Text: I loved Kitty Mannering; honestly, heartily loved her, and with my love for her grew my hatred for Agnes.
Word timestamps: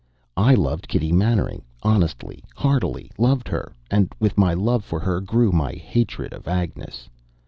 I 0.41 0.55
loved 0.55 0.87
Kitty 0.87 1.11
Mannering; 1.11 1.61
honestly, 1.83 2.43
heartily 2.55 3.11
loved 3.19 3.47
her, 3.49 3.71
and 3.91 4.11
with 4.19 4.35
my 4.35 4.55
love 4.55 4.83
for 4.83 4.99
her 4.99 5.21
grew 5.21 5.51
my 5.51 5.73
hatred 5.73 6.33
for 6.41 6.49
Agnes. 6.49 7.07